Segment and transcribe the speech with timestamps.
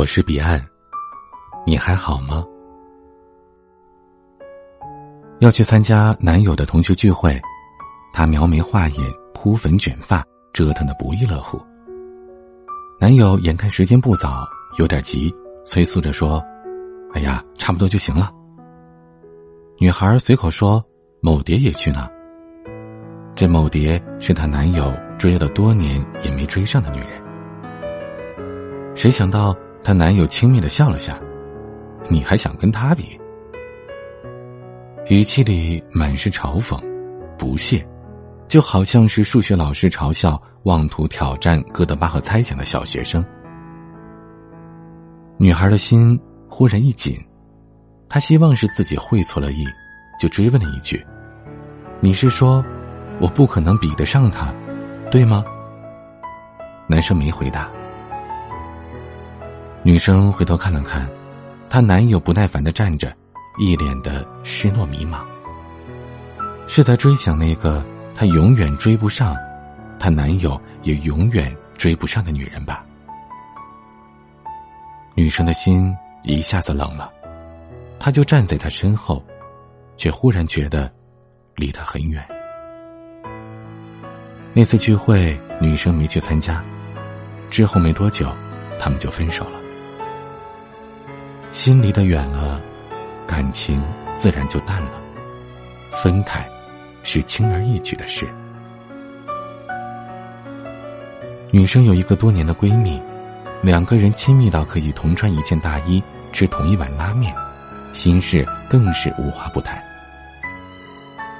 [0.00, 0.58] 我是彼岸，
[1.66, 2.42] 你还好吗？
[5.40, 7.38] 要去参加男友的同学聚会，
[8.10, 10.24] 她描眉画眼、铺粉卷发，
[10.54, 11.60] 折腾的不亦乐乎。
[12.98, 15.30] 男友眼看时间不早，有点急，
[15.66, 16.42] 催促着说
[17.12, 18.32] ：“哎呀，差不多就行了。”
[19.78, 20.82] 女孩随口说
[21.20, 22.08] ：“某蝶也去呢。”
[23.36, 27.22] 这某蝶是她男友追了多年也没追上的女人。
[28.96, 29.54] 谁想到？
[29.82, 31.18] 她男友轻蔑的笑了下，
[32.08, 33.18] 你还想跟他比？
[35.08, 36.78] 语气里满是嘲讽、
[37.36, 37.84] 不屑，
[38.46, 43.24] 就好像是数学老师嘲笑妄图挑战哥德巴赫猜想的小学生。
[45.36, 47.16] 女孩的心忽然一紧，
[48.08, 49.64] 她希望是自己会错了意，
[50.20, 51.04] 就追问了一句
[51.98, 52.62] ：“你是说，
[53.20, 54.54] 我不可能比得上他，
[55.10, 55.42] 对吗？”
[56.86, 57.70] 男生没回答。
[59.90, 61.04] 女生回头看了看，
[61.68, 63.12] 她男友不耐烦的站着，
[63.58, 65.24] 一脸的失落迷茫。
[66.68, 69.36] 是在追想那个她永远追不上，
[69.98, 72.86] 她男友也永远追不上的女人吧？
[75.14, 77.12] 女生的心一下子冷了，
[77.98, 79.20] 她就站在他身后，
[79.96, 80.88] 却忽然觉得
[81.56, 82.24] 离他很远。
[84.52, 86.64] 那次聚会，女生没去参加，
[87.50, 88.32] 之后没多久，
[88.78, 89.59] 他们就分手了。
[91.52, 92.60] 心离得远了，
[93.26, 94.92] 感情自然就淡了。
[96.02, 96.48] 分开，
[97.02, 98.28] 是轻而易举的事。
[101.50, 103.00] 女生有一个多年的闺蜜，
[103.60, 107.34] 两个人亲密到可以同穿一件大衣，吃同一碗拉面，
[107.92, 109.82] 心事更是无话不谈。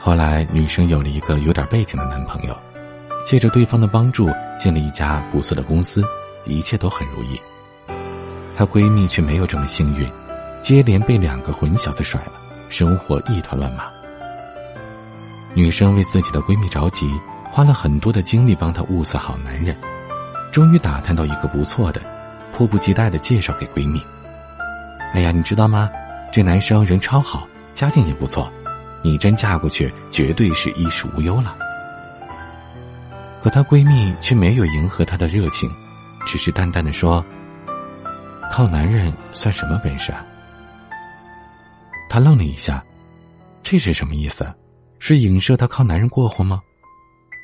[0.00, 2.56] 后来，女生有了一个有点背景的男朋友，
[3.24, 6.00] 借着对方的帮助，进了一家不错的公司，
[6.44, 7.40] 一切都很如意。
[8.56, 10.10] 她闺蜜却没有这么幸运，
[10.62, 12.32] 接连被两个混小子甩了，
[12.70, 13.84] 生活一团乱麻。
[15.52, 17.12] 女生为自己的闺蜜着急，
[17.52, 19.76] 花了很多的精力帮她物色好男人，
[20.50, 22.00] 终于打探到一个不错的，
[22.52, 24.00] 迫不及待的介绍给闺蜜。
[25.12, 25.90] 哎呀，你知道吗？
[26.32, 28.50] 这男生人超好，家境也不错，
[29.02, 31.54] 你真嫁过去绝对是衣食无忧了。
[33.42, 35.70] 可她闺蜜却没有迎合他的热情，
[36.24, 37.22] 只是淡淡的说。
[38.50, 40.24] 靠男人算什么本事啊？
[42.08, 42.82] 他愣了一下，
[43.62, 44.46] 这是什么意思？
[44.98, 46.60] 是影射他靠男人过活吗？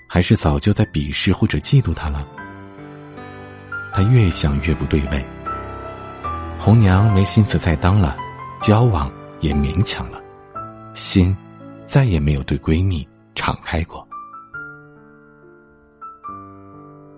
[0.08, 2.26] 还是早就在鄙视或者嫉妒他了？
[3.92, 5.24] 他越想越不对味。
[6.58, 8.16] 红娘没心思再当了，
[8.60, 10.20] 交往也勉强了，
[10.94, 11.36] 心
[11.84, 14.06] 再也没有对闺蜜敞开过。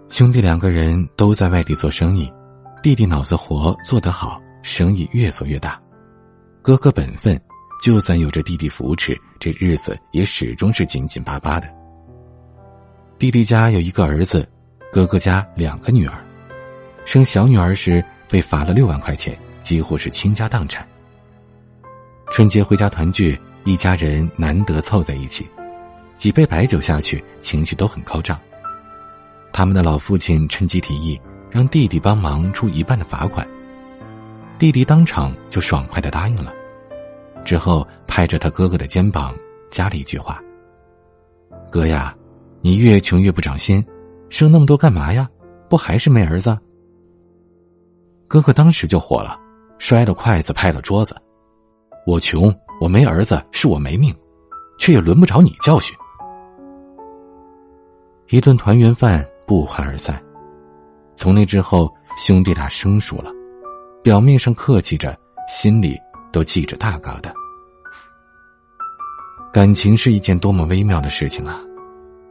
[0.09, 2.33] 兄弟两个人都在外地做生意。
[2.84, 5.81] 弟弟脑子活做得好，生意越做越大。
[6.61, 7.41] 哥哥本分，
[7.83, 11.67] 就算有着弟弟扶持，这日子也始终是紧紧巴巴的。
[13.19, 14.47] 弟弟家有一个儿子，
[14.93, 16.22] 哥哥家两个女儿。
[17.06, 20.87] 生小女儿时被罚了六万块钱，几乎是倾家荡产。
[22.33, 25.49] 春节回家团聚，一家人难得凑在一起，
[26.19, 28.39] 几杯白酒下去，情绪都很高涨。
[29.55, 31.19] 他们的老父亲趁机提议。
[31.54, 33.47] 让弟弟帮忙出一半的罚款，
[34.59, 36.53] 弟弟当场就爽快的答应了，
[37.44, 39.32] 之后拍着他哥哥的肩膀，
[39.70, 40.42] 加了一句话
[41.70, 42.12] ：“哥呀，
[42.60, 43.87] 你越穷越不长心，
[44.31, 45.31] 生那么多干嘛呀？
[45.69, 46.59] 不还是没儿子？”
[48.26, 49.38] 哥哥当时就火了，
[49.78, 51.15] 摔了筷子，拍了桌子
[52.04, 54.12] ：“我穷，我没儿子，是我没命，
[54.76, 55.97] 却也轮不着你教训。”
[58.31, 60.21] 一顿团圆饭不欢而散。
[61.14, 63.30] 从那之后，兄弟俩生疏了，
[64.02, 65.16] 表面上客气着，
[65.48, 65.97] 心里
[66.32, 67.32] 都记着大疙瘩。
[69.53, 71.60] 感情是一件多么微妙的事情啊！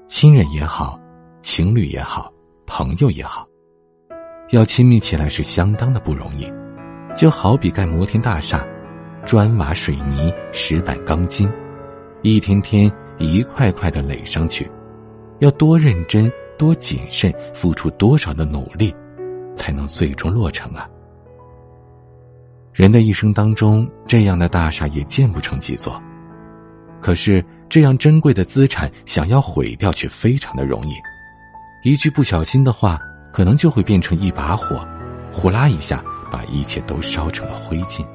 [0.08, 1.00] 亲人也好，
[1.42, 2.32] 情侣也好，
[2.66, 3.48] 朋友也好，
[4.50, 6.52] 要亲密起来是相当的不容易。
[7.16, 8.66] 就好比盖摩天大厦，
[9.26, 11.50] 砖瓦水泥石板钢筋，
[12.22, 14.70] 一天天一块块的垒上去，
[15.40, 16.30] 要多认真。
[16.58, 18.94] 多谨慎，付出多少的努力，
[19.56, 20.88] 才能最终落成啊？
[22.74, 26.02] 人的一生当中，这样的大厦也建不成几座。
[27.02, 30.94] 可是，这样珍贵的资产，想要毁掉却非常的容易。
[31.84, 33.00] 一句不小心的话，
[33.32, 34.88] 可能就会变成一把火，
[35.32, 38.06] 呼啦一下把一切都烧成了灰烬。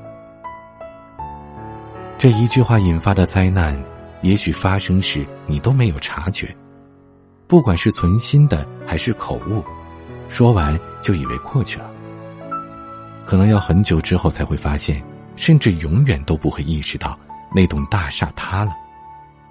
[2.17, 3.79] 这一句话引发的灾难，
[4.23, 6.49] 也许发生时你都没有察觉。
[7.48, 9.64] 不管是存心的还是口误，
[10.28, 11.90] 说完就以为过去了。
[13.24, 15.02] 可能要很久之后才会发现，
[15.34, 17.18] 甚至永远都不会意识到
[17.54, 18.72] 那栋大厦塌了，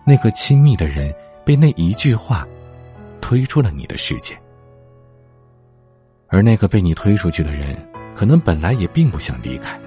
[0.05, 1.13] 那个亲密的人
[1.43, 2.47] 被那一句话
[3.19, 4.39] 推出了你的世界，
[6.27, 7.75] 而那个被你推出去的人，
[8.15, 9.79] 可能本来也并不想离开，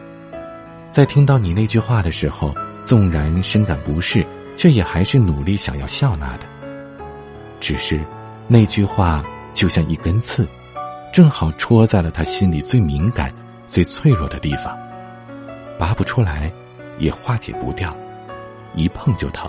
[0.90, 2.52] 在听到你那句话的时候，
[2.84, 4.26] 纵然深感不适，
[4.56, 6.46] 却也还是努力想要笑纳的，
[7.60, 8.04] 只是
[8.48, 9.22] 那句话
[9.52, 10.48] 就像一根刺，
[11.12, 13.32] 正好戳在了他心里最敏感。
[13.72, 14.76] 最脆弱的地方，
[15.78, 16.52] 拔不出来，
[16.98, 17.96] 也化解不掉，
[18.74, 19.48] 一碰就疼。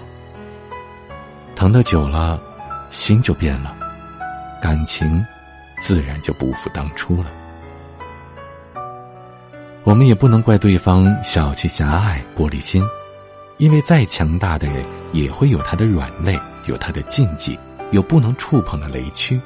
[1.55, 2.39] 疼的久了，
[2.91, 3.75] 心就变了，
[4.61, 5.25] 感情
[5.79, 7.31] 自然就不复当初了。
[9.83, 12.83] 我们也不能怪对方小气狭隘、玻璃心，
[13.57, 17.57] 因为再强大的人也会有他的软肋，有他的禁忌，
[17.91, 19.39] 有不能触碰的雷区。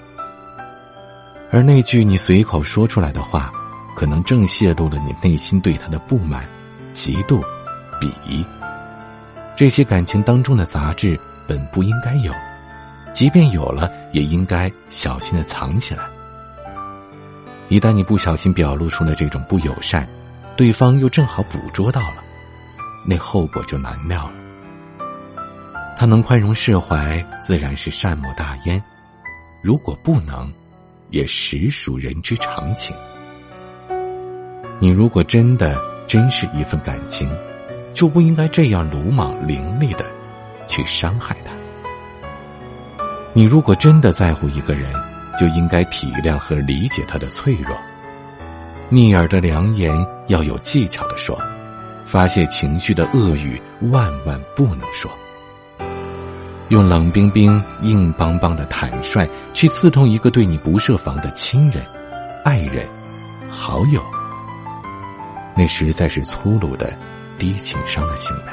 [1.52, 3.52] 而那句你随口说出来的话。
[3.96, 6.46] 可能正泄露了你内心对他的不满、
[6.94, 7.42] 嫉妒、
[8.02, 8.46] 鄙夷。
[9.56, 12.34] 这些感情当中的杂质本不应该有，
[13.14, 16.04] 即便有了，也应该小心的藏起来。
[17.70, 20.06] 一旦你不小心表露出了这种不友善，
[20.58, 22.22] 对方又正好捕捉到了，
[23.06, 24.34] 那后果就难料了。
[25.98, 28.80] 他能宽容释怀，自然是善莫大焉；
[29.62, 30.52] 如果不能，
[31.10, 32.96] 也实属人之常情。
[34.78, 37.34] 你如果真的珍视一份感情，
[37.94, 40.06] 就不应该这样鲁莽凌厉的
[40.68, 41.54] 去伤害他。
[43.32, 44.94] 你如果真的在乎一个人，
[45.40, 47.76] 就应该体谅和理解他的脆弱。
[48.90, 49.96] 逆耳的良言
[50.28, 51.42] 要有技巧的说，
[52.06, 55.10] 发泄情绪的恶语万万不能说。
[56.70, 61.86] 用冷冰冰、硬邦邦的坦率去刺痛一个对你不设防的亲人、
[62.44, 62.88] 爱人、
[63.50, 64.04] 好友。
[65.56, 66.92] 那实在是粗鲁的、
[67.38, 68.44] 低情商的行为。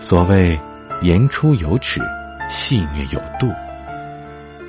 [0.00, 0.58] 所谓
[1.02, 2.00] 言出有尺，
[2.48, 3.52] 戏谑有度。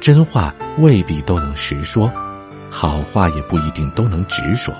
[0.02, 2.12] 真话未必都能实说，
[2.70, 4.74] 好话也不一定都能直说。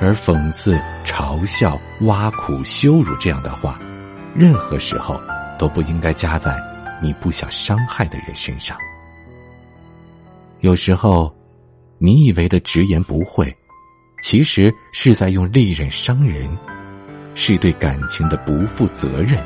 [0.00, 3.78] 而讽刺、嘲笑、挖苦、羞辱这样的话，
[4.34, 5.20] 任何时候
[5.60, 6.58] 都不应该加在
[7.02, 8.78] 你不想伤害的人身上。
[10.60, 11.30] 有时候，
[11.98, 13.54] 你以为的直言不讳。
[14.22, 16.56] 其实是在用利刃伤人，
[17.34, 19.42] 是对感情的不负责任、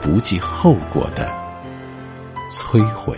[0.00, 1.30] 不计后果的
[2.50, 3.16] 摧毁。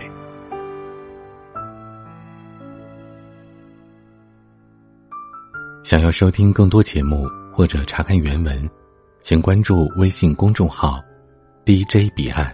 [5.84, 8.68] 想要收听更多节目或者查看原文，
[9.22, 11.00] 请关注微信公众号
[11.70, 12.52] “DJ 彼岸”。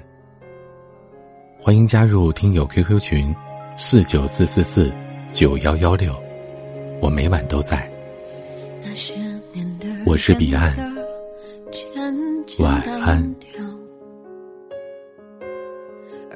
[1.58, 3.34] 欢迎加入听友 QQ 群：
[3.78, 4.92] 四九四四四
[5.32, 6.14] 九幺幺六，
[7.00, 7.90] 我每晚都在。
[10.04, 10.70] 我是彼岸，
[12.58, 13.34] 晚安。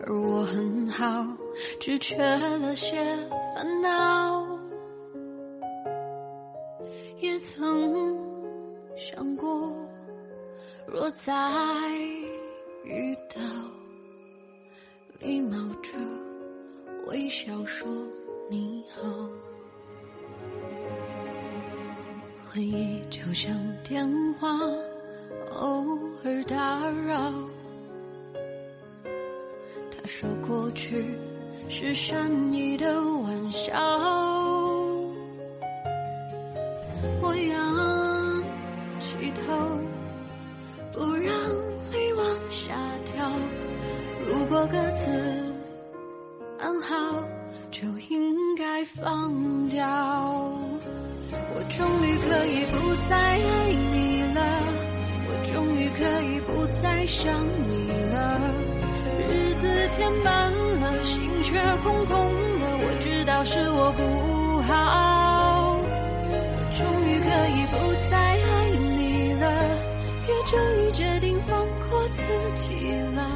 [0.06, 1.26] 而我很好，
[1.78, 2.96] 只缺了些
[3.54, 4.42] 烦恼。
[7.18, 8.18] 也曾
[8.96, 9.70] 想过，
[10.86, 11.34] 若再
[12.84, 13.40] 遇到，
[15.20, 15.92] 礼貌着
[17.06, 17.86] 微笑说
[18.48, 19.02] 你好。
[22.48, 23.54] 回忆就像
[23.84, 24.48] 电话，
[25.52, 25.84] 偶
[26.24, 27.32] 尔打扰。
[29.90, 31.04] 他说过去
[31.68, 33.72] 是善意的玩笑，
[37.22, 38.42] 我仰
[38.98, 39.68] 起头，
[40.92, 41.69] 不让。
[44.50, 45.54] 果各自
[46.58, 46.96] 安好，
[47.70, 49.86] 就应该放掉。
[51.54, 52.74] 我终于可以不
[53.08, 53.38] 再爱
[53.92, 54.42] 你了，
[55.28, 58.40] 我终于可以不再想你了。
[59.30, 59.62] 日子
[59.94, 62.16] 填满了，心却空空
[62.58, 62.66] 的。
[62.82, 64.02] 我知道是我不
[64.62, 65.76] 好。
[66.56, 67.78] 我终于可以不
[68.10, 68.50] 再爱
[68.96, 69.46] 你了，
[70.26, 71.56] 也终于决定放
[71.88, 72.18] 过自
[72.66, 73.30] 己了。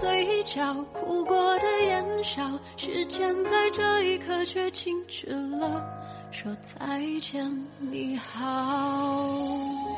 [0.00, 2.40] 嘴角，哭过的眼梢，
[2.76, 5.84] 时间在这一刻却静止了。
[6.30, 9.97] 说再见，你好。